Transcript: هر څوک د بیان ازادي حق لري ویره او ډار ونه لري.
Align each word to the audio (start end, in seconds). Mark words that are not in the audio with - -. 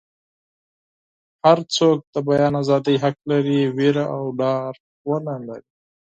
هر 1.43 1.59
څوک 1.75 1.97
د 2.13 2.15
بیان 2.27 2.53
ازادي 2.63 2.95
حق 3.03 3.17
لري 3.31 3.59
ویره 3.77 4.05
او 4.15 4.23
ډار 4.39 4.73
ونه 5.07 5.35
لري. 5.47 5.69